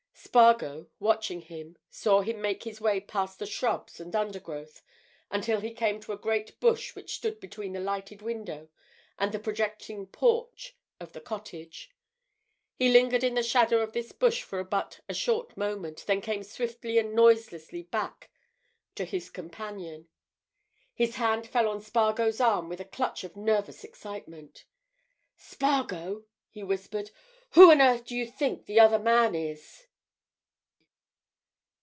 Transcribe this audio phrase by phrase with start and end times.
[0.31, 4.81] Spargo, watching him, saw him make his way past the shrubs and undergrowth
[5.29, 8.69] until he came to a great bush which stood between the lighted window
[9.19, 11.91] and the projecting porch of the cottage.
[12.77, 16.43] He lingered in the shadow of this bush but for a short moment; then came
[16.43, 18.29] swiftly and noiselessly back
[18.95, 20.07] to his companion.
[20.93, 24.63] His hand fell on Spargo's arm with a clutch of nervous excitement.
[25.35, 27.11] "Spargo!" he whispered.
[27.49, 29.87] "Who on earth do you think the other man is?"